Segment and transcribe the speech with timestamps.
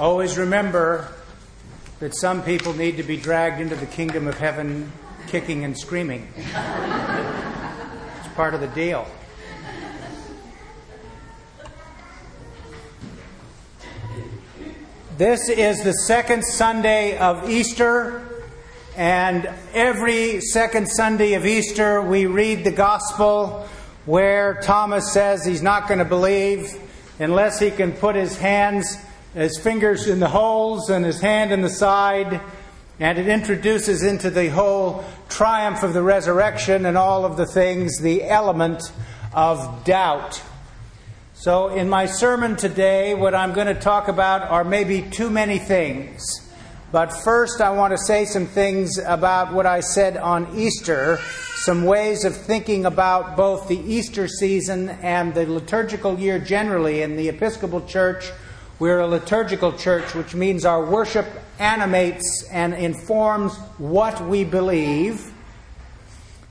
[0.00, 1.08] Always remember
[1.98, 4.90] that some people need to be dragged into the kingdom of heaven
[5.26, 6.26] kicking and screaming.
[6.38, 6.48] it's
[8.34, 9.06] part of the deal.
[15.18, 18.26] This is the second Sunday of Easter,
[18.96, 23.68] and every second Sunday of Easter we read the Gospel
[24.06, 26.74] where Thomas says he's not going to believe
[27.18, 28.96] unless he can put his hands,
[29.34, 32.40] his fingers in the holes and his hand in the side.
[32.98, 37.98] And it introduces into the whole triumph of the resurrection and all of the things
[37.98, 38.82] the element
[39.32, 40.42] of doubt.
[41.34, 45.58] So, in my sermon today, what I'm going to talk about are maybe too many
[45.58, 46.22] things.
[46.92, 51.18] But first, I want to say some things about what I said on Easter,
[51.54, 57.00] some ways of thinking about both the Easter season and the liturgical year generally.
[57.00, 58.30] In the Episcopal Church,
[58.80, 61.26] we're a liturgical church, which means our worship
[61.58, 65.30] animates and informs what we believe.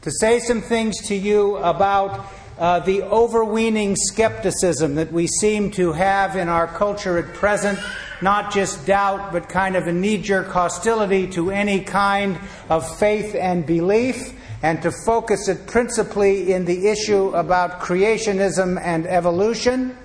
[0.03, 2.27] To say some things to you about
[2.59, 7.79] uh, the overweening skepticism that we seem to have in our culture at present,
[8.21, 12.37] not just doubt, but kind of a knee jerk hostility to any kind
[12.69, 19.07] of faith and belief, and to focus it principally in the issue about creationism and
[19.07, 19.97] evolution.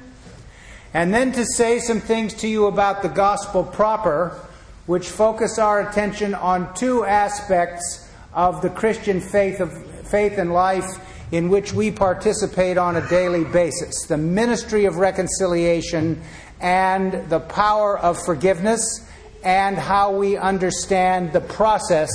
[0.95, 4.41] And then to say some things to you about the gospel proper,
[4.87, 9.73] which focus our attention on two aspects of the Christian faith of
[10.07, 10.87] faith and life
[11.33, 16.23] in which we participate on a daily basis the ministry of reconciliation
[16.61, 19.05] and the power of forgiveness,
[19.43, 22.11] and how we understand the process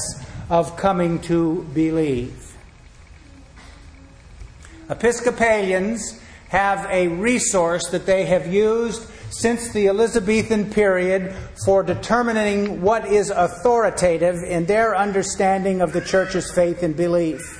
[0.50, 2.56] of coming to believe.
[4.90, 11.33] Episcopalians have a resource that they have used since the Elizabethan period
[11.66, 17.59] for determining what is authoritative in their understanding of the Church's faith and belief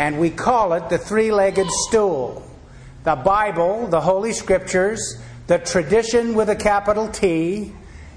[0.00, 2.42] and we call it the three legged stool.
[3.04, 7.72] The Bible, the Holy Scriptures, the tradition with a capital T,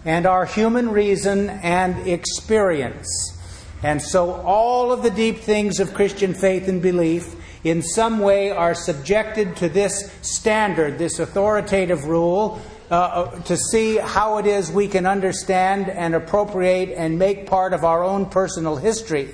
[0.06, 3.38] and our human reason and experience.
[3.82, 8.52] And so all of the deep things of Christian faith and belief in some way
[8.52, 14.72] are subjected to this standard, this authoritative rule, uh, uh to see how it is
[14.72, 19.34] we can understand and appropriate and make part of our own personal history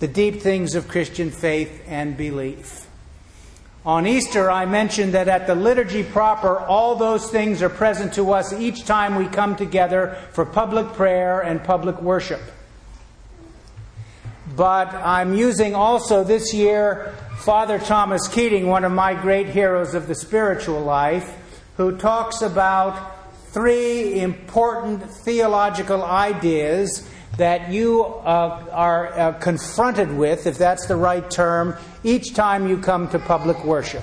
[0.00, 2.86] the deep things of Christian faith and belief.
[3.84, 8.32] On Easter, I mentioned that at the liturgy proper, all those things are present to
[8.32, 12.40] us each time we come together for public prayer and public worship.
[14.60, 20.06] But I'm using also this year Father Thomas Keating, one of my great heroes of
[20.06, 21.34] the spiritual life,
[21.78, 30.58] who talks about three important theological ideas that you uh, are uh, confronted with, if
[30.58, 34.02] that's the right term, each time you come to public worship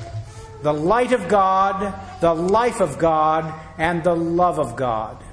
[0.63, 5.23] the light of God, the life of God, and the love of God.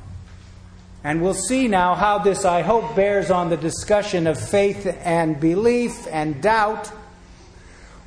[1.04, 5.38] And we'll see now how this, I hope, bears on the discussion of faith and
[5.38, 6.90] belief and doubt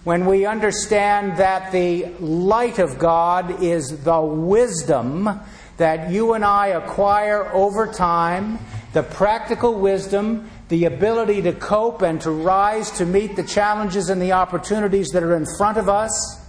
[0.04, 5.30] when we understand that the light of God is the wisdom
[5.78, 8.58] that you and I acquire over time
[8.94, 14.20] the practical wisdom, the ability to cope and to rise to meet the challenges and
[14.20, 16.42] the opportunities that are in front of us,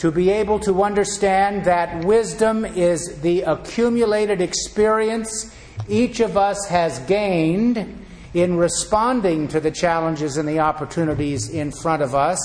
[0.00, 5.54] to be able to understand that wisdom is the accumulated experience
[5.90, 12.00] each of us has gained in responding to the challenges and the opportunities in front
[12.00, 12.40] of us.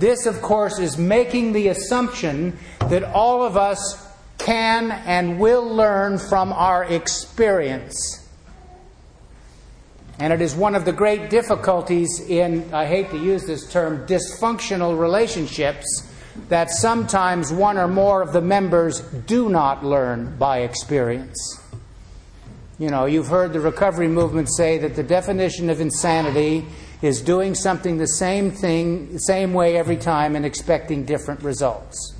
[0.00, 4.04] This, of course, is making the assumption that all of us
[4.38, 8.28] can and will learn from our experience.
[10.18, 14.04] And it is one of the great difficulties in, I hate to use this term,
[14.08, 16.08] dysfunctional relationships
[16.48, 21.60] that sometimes one or more of the members do not learn by experience.
[22.78, 26.66] You know, you've heard the recovery movement say that the definition of insanity
[27.02, 32.14] is doing something the same thing, same way every time and expecting different results.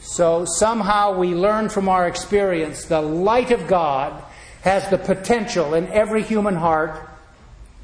[0.00, 4.22] So somehow we learn from our experience the light of God
[4.62, 7.08] has the potential in every human heart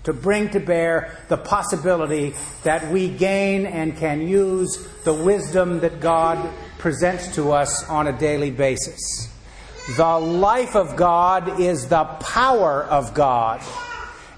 [0.04, 6.00] to bring to bear the possibility that we gain and can use the wisdom that
[6.00, 9.28] God presents to us on a daily basis.
[9.96, 13.62] The life of God is the power of God.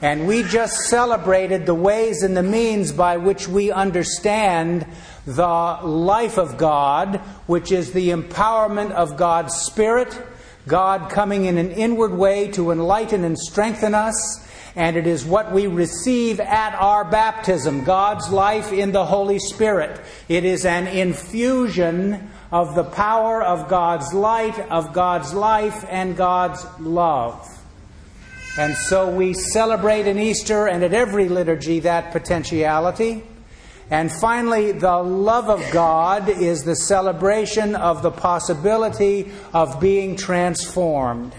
[0.00, 4.84] And we just celebrated the ways and the means by which we understand
[5.26, 10.20] the life of God, which is the empowerment of God's Spirit,
[10.66, 14.44] God coming in an inward way to enlighten and strengthen us,
[14.74, 20.00] and it is what we receive at our baptism God's life in the Holy Spirit.
[20.28, 26.64] It is an infusion of the power of God's light, of God's life, and God's
[26.80, 27.48] love.
[28.58, 33.24] And so we celebrate in Easter and at every liturgy that potentiality.
[33.90, 41.34] And finally, the love of God is the celebration of the possibility of being transformed.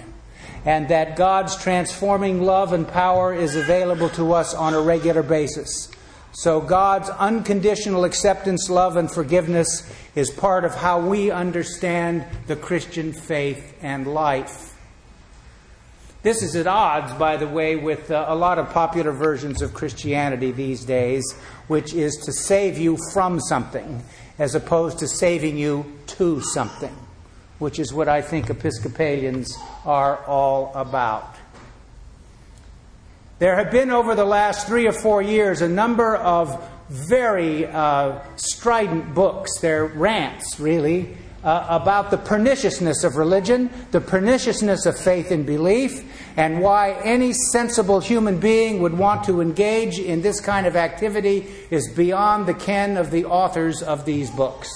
[0.65, 5.89] And that God's transforming love and power is available to us on a regular basis.
[6.31, 13.13] So, God's unconditional acceptance, love, and forgiveness is part of how we understand the Christian
[13.13, 14.74] faith and life.
[16.24, 19.74] This is at odds, by the way, with uh, a lot of popular versions of
[19.74, 21.30] Christianity these days,
[21.68, 24.01] which is to save you from something
[24.39, 26.95] as opposed to saving you to something,
[27.63, 31.38] which is what I think Episcopalians are all about.
[33.39, 38.19] There have been over the last three or four years a number of very uh,
[38.36, 45.31] strident books, they're rants, really, uh, about the perniciousness of religion, the perniciousness of faith
[45.31, 46.04] and belief,
[46.36, 51.48] and why any sensible human being would want to engage in this kind of activity
[51.71, 54.69] is beyond the ken of the authors of these books.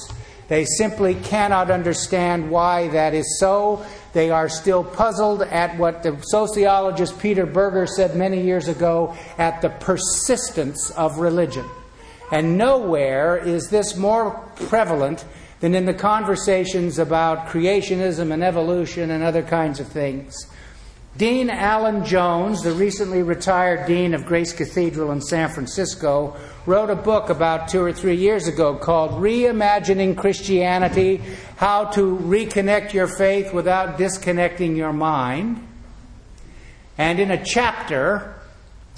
[0.48, 3.86] They simply cannot understand why that is so.
[4.14, 9.62] They are still puzzled at what the sociologist Peter Berger said many years ago at
[9.62, 11.66] the persistence of religion.
[12.32, 15.26] And nowhere is this more prevalent
[15.60, 20.48] than in the conversations about creationism and evolution and other kinds of things.
[21.18, 26.38] Dean Alan Jones, the recently retired dean of Grace Cathedral in San Francisco,
[26.68, 31.20] wrote a book about two or three years ago called Reimagining Christianity
[31.56, 35.68] How to Reconnect Your Faith Without Disconnecting Your Mind.
[37.00, 38.36] And in a chapter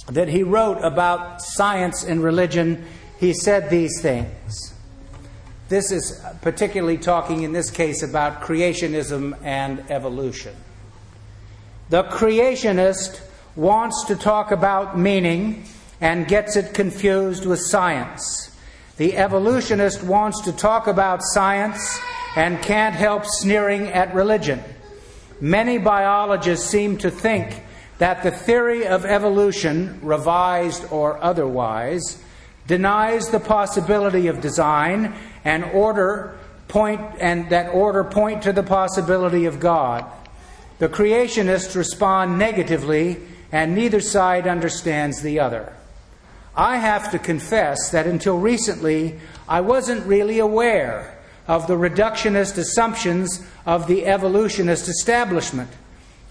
[0.10, 2.86] that he wrote about science and religion,
[3.18, 4.74] he said these things.
[5.70, 10.54] This is particularly talking in this case about creationism and evolution.
[11.90, 13.20] The creationist
[13.56, 15.66] wants to talk about meaning
[16.00, 18.56] and gets it confused with science.
[18.98, 22.00] The evolutionist wants to talk about science
[22.36, 24.64] and can't help sneering at religion.
[25.42, 27.64] Many biologists seem to think
[27.98, 32.22] that the theory of evolution, revised or otherwise,
[32.68, 36.38] denies the possibility of design and order
[36.68, 40.06] point and that order point to the possibility of God.
[40.80, 43.18] The creationists respond negatively
[43.52, 45.74] and neither side understands the other.
[46.56, 51.18] I have to confess that until recently I wasn't really aware
[51.48, 55.70] of the reductionist assumptions of the evolutionist establishment.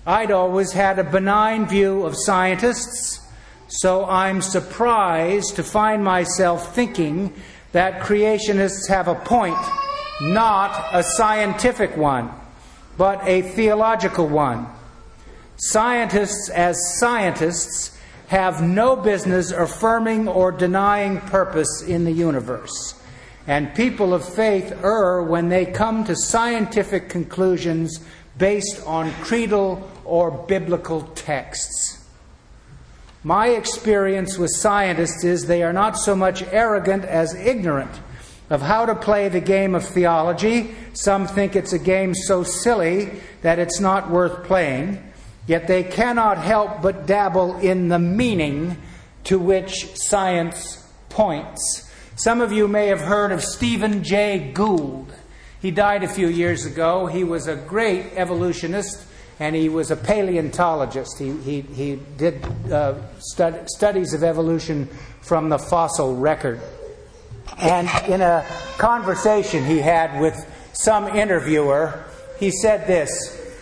[0.06, 3.21] I'd always had a benign view of scientists,
[3.67, 7.35] so I'm surprised to find myself thinking
[7.73, 9.59] that creationists have a point,
[10.23, 12.31] not a scientific one,
[12.99, 14.67] but a theological one.
[15.56, 23.00] Scientists, as scientists, have no business affirming or denying purpose in the universe.
[23.47, 28.01] And people of faith err when they come to scientific conclusions
[28.37, 32.05] based on creedal or biblical texts.
[33.25, 37.91] My experience with scientists is they are not so much arrogant as ignorant
[38.50, 40.74] of how to play the game of theology.
[40.94, 45.02] Some think it's a game so silly that it's not worth playing,
[45.46, 48.76] yet they cannot help but dabble in the meaning
[49.24, 51.90] to which science points.
[52.17, 55.12] Some of you may have heard of Stephen Jay Gould.
[55.60, 57.06] He died a few years ago.
[57.06, 59.05] He was a great evolutionist
[59.40, 61.19] and he was a paleontologist.
[61.19, 64.86] He, he, he did uh, stud, studies of evolution
[65.20, 66.60] from the fossil record.
[67.56, 68.44] And in a
[68.76, 70.36] conversation he had with
[70.72, 72.05] some interviewer,
[72.38, 73.10] he said this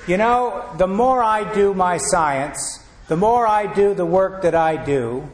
[0.06, 4.54] You know, the more I do my science, the more I do the work that
[4.54, 5.30] I do,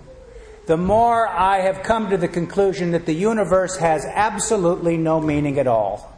[0.66, 5.58] the more I have come to the conclusion that the universe has absolutely no meaning
[5.58, 6.12] at all.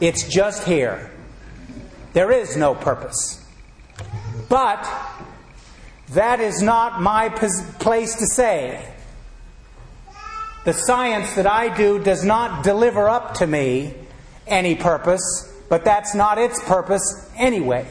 [0.00, 1.10] It's just here.
[2.12, 3.44] There is no purpose.
[4.48, 4.86] But
[6.10, 8.91] that is not my place to say.
[10.64, 13.94] The science that I do does not deliver up to me
[14.46, 17.86] any purpose, but that's not its purpose anyway.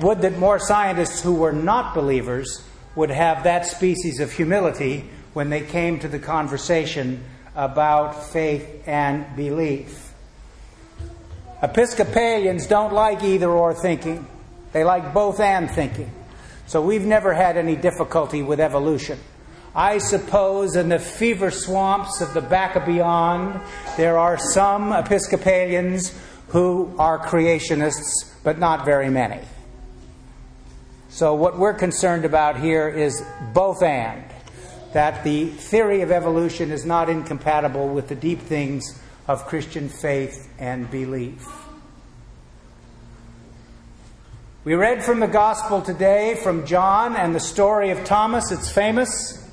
[0.00, 2.62] Would that more scientists who were not believers
[2.96, 7.22] would have that species of humility when they came to the conversation
[7.54, 10.12] about faith and belief.
[11.62, 14.26] Episcopalians don't like either or thinking,
[14.72, 16.10] they like both and thinking.
[16.66, 19.18] So we've never had any difficulty with evolution.
[19.76, 23.60] I suppose in the fever swamps of the back of beyond,
[23.98, 26.18] there are some Episcopalians
[26.48, 29.42] who are creationists, but not very many.
[31.10, 34.24] So, what we're concerned about here is both and.
[34.94, 40.50] That the theory of evolution is not incompatible with the deep things of Christian faith
[40.58, 41.46] and belief.
[44.64, 48.50] We read from the Gospel today from John and the story of Thomas.
[48.50, 49.45] It's famous.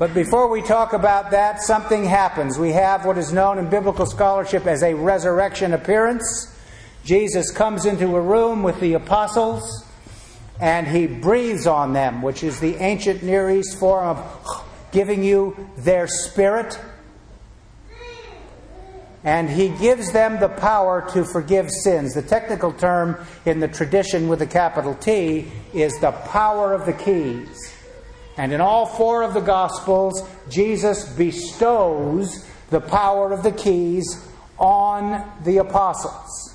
[0.00, 2.58] But before we talk about that, something happens.
[2.58, 6.56] We have what is known in biblical scholarship as a resurrection appearance.
[7.04, 9.84] Jesus comes into a room with the apostles
[10.58, 15.68] and he breathes on them, which is the ancient Near East form of giving you
[15.76, 16.80] their spirit.
[19.22, 22.14] And he gives them the power to forgive sins.
[22.14, 26.94] The technical term in the tradition with a capital T is the power of the
[26.94, 27.74] keys.
[28.40, 35.30] And in all four of the Gospels, Jesus bestows the power of the keys on
[35.44, 36.54] the apostles.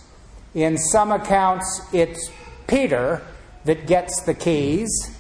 [0.56, 2.32] In some accounts, it's
[2.65, 3.22] Peter
[3.65, 5.15] that gets the keys,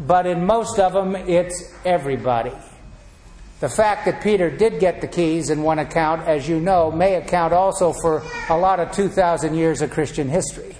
[0.00, 2.56] but in most of them, it's everybody.
[3.60, 7.14] The fact that Peter did get the keys in one account, as you know, may
[7.14, 10.74] account also for a lot of 2,000 years of Christian history.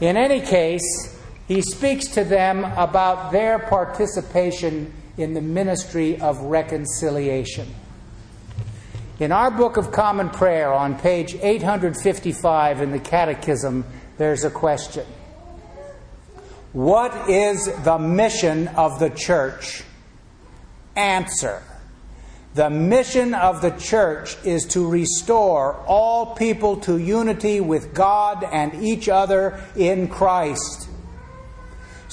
[0.00, 1.15] In any case,
[1.48, 7.68] he speaks to them about their participation in the ministry of reconciliation.
[9.18, 13.84] In our Book of Common Prayer, on page 855 in the Catechism,
[14.18, 15.06] there's a question
[16.72, 19.84] What is the mission of the church?
[20.96, 21.62] Answer
[22.54, 28.82] The mission of the church is to restore all people to unity with God and
[28.84, 30.85] each other in Christ.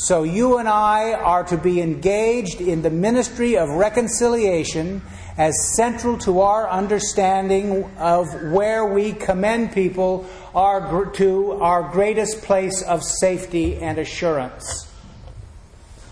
[0.04, 5.02] So you and I are to be engaged in the ministry of reconciliation
[5.38, 12.84] as central to our understanding of where we commend people our, to our greatest place
[12.84, 14.92] of safety and assurance.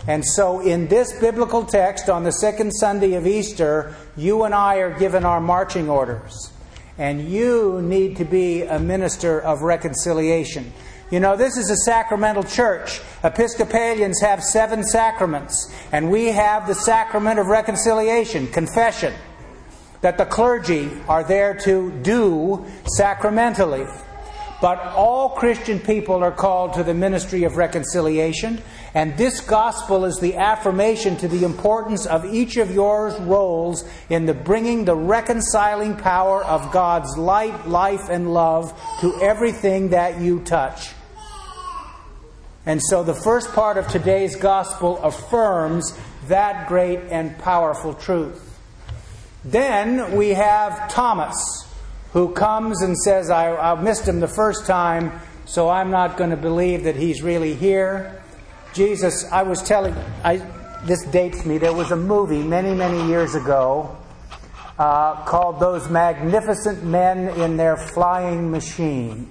[0.08, 4.76] And so, in this biblical text on the second Sunday of Easter, you and I
[4.76, 6.50] are given our marching orders.
[6.96, 10.72] And you need to be a minister of reconciliation.
[11.12, 13.02] You know, this is a sacramental church.
[13.22, 19.12] Episcopalians have seven sacraments, and we have the sacrament of reconciliation, confession,
[20.00, 22.64] that the clergy are there to do
[22.96, 23.84] sacramentally.
[24.62, 28.62] But all Christian people are called to the ministry of reconciliation,
[28.94, 34.24] and this gospel is the affirmation to the importance of each of your roles in
[34.24, 40.40] the bringing the reconciling power of God's light, life, and love to everything that you
[40.40, 40.94] touch.
[42.64, 48.60] And so the first part of today's gospel affirms that great and powerful truth.
[49.44, 51.34] Then we have Thomas,
[52.12, 56.30] who comes and says, I, I missed him the first time, so I'm not going
[56.30, 58.22] to believe that he's really here.
[58.72, 60.36] Jesus, I was telling, I,
[60.84, 63.96] this dates me, there was a movie many, many years ago
[64.78, 69.28] uh, called Those Magnificent Men in Their Flying Machines.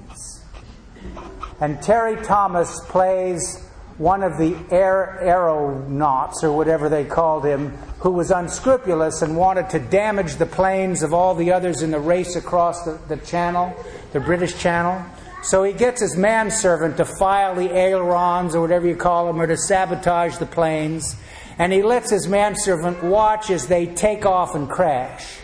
[1.61, 3.63] And Terry Thomas plays
[3.99, 9.69] one of the air aeronauts, or whatever they called him, who was unscrupulous and wanted
[9.69, 13.75] to damage the planes of all the others in the race across the, the channel,
[14.11, 15.05] the British Channel.
[15.43, 19.45] So he gets his manservant to file the ailerons, or whatever you call them, or
[19.45, 21.15] to sabotage the planes.
[21.59, 25.40] And he lets his manservant watch as they take off and crash.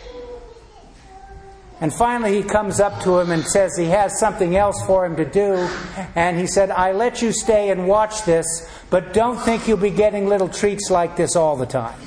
[1.80, 5.14] And finally, he comes up to him and says he has something else for him
[5.16, 5.54] to do.
[6.16, 9.90] And he said, I let you stay and watch this, but don't think you'll be
[9.90, 11.98] getting little treats like this all the time.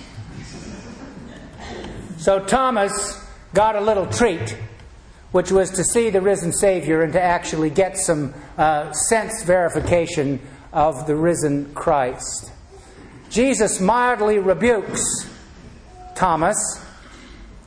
[2.18, 4.58] So Thomas got a little treat,
[5.32, 10.42] which was to see the risen Savior and to actually get some uh, sense verification
[10.74, 12.52] of the risen Christ.
[13.30, 15.02] Jesus mildly rebukes
[16.16, 16.86] Thomas,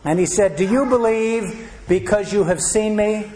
[0.05, 3.31] and he said, Do you believe because you have seen me.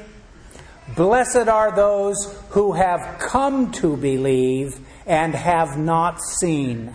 [0.97, 6.95] Blessed are those who have come to believe and have not seen.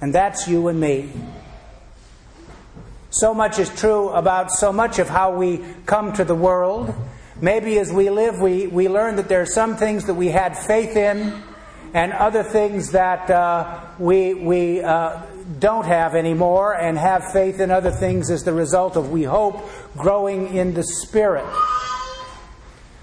[0.00, 1.10] And that's you and me.
[3.10, 6.92] So much is true about so much of how we come to the world.
[7.40, 10.56] Maybe as we live, we, we learn that there are some things that we had
[10.58, 11.42] faith in,
[11.94, 15.22] and other things that uh, we, we uh,
[15.58, 19.68] don't have anymore, and have faith in other things as the result of, we hope,
[19.96, 21.46] growing in the Spirit.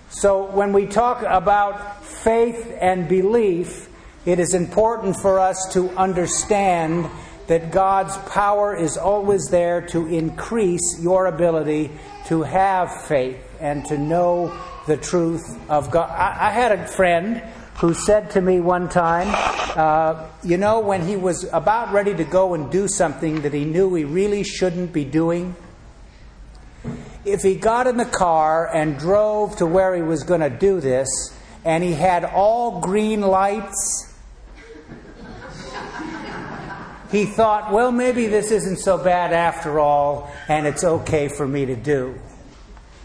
[0.10, 3.90] So when we talk about faith and belief,
[4.26, 7.10] it is important for us to understand
[7.48, 11.92] that God's power is always there to increase your ability
[12.28, 14.58] to have faith and to know
[14.88, 16.10] the truth of God.
[16.10, 17.42] I, I had a friend
[17.82, 19.28] who said to me one time,
[19.76, 23.66] uh, you know, when he was about ready to go and do something that he
[23.66, 25.56] knew he really shouldn't be doing,
[27.26, 30.80] if he got in the car and drove to where he was going to do
[30.80, 31.08] this,
[31.66, 34.14] and he had all green lights,
[37.12, 41.66] he thought, well, maybe this isn't so bad after all, and it's okay for me
[41.66, 42.14] to do.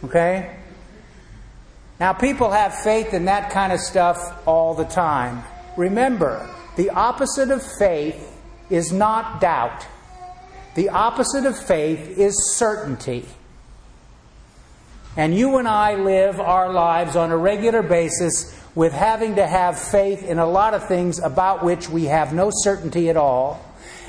[0.04, 0.55] Okay?
[1.98, 5.42] Now, people have faith in that kind of stuff all the time.
[5.76, 8.34] Remember, the opposite of faith
[8.68, 9.86] is not doubt,
[10.74, 13.24] the opposite of faith is certainty.
[15.16, 19.78] And you and I live our lives on a regular basis with having to have
[19.78, 23.64] faith in a lot of things about which we have no certainty at all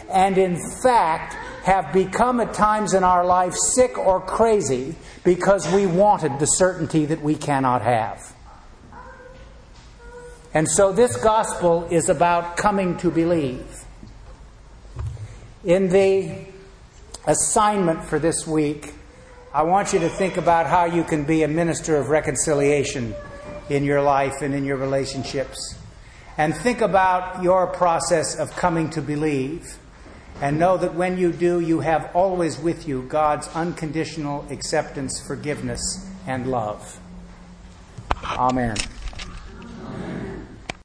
[0.09, 1.35] and in fact
[1.67, 4.95] have become at times in our life sick or crazy
[5.25, 8.33] because we wanted the certainty that we cannot have.
[10.53, 13.83] And so this gospel is about coming to believe.
[15.65, 16.45] In the
[17.25, 18.93] assignment for this week,
[19.53, 23.13] I want you to think about how you can be a minister of reconciliation
[23.69, 25.77] in your life and in your relationships.
[26.37, 29.77] And think about your process of coming to believe.
[30.41, 36.07] And know that when you do, you have always with you God's unconditional acceptance, forgiveness,
[36.27, 36.99] and love.
[38.23, 38.77] Amen.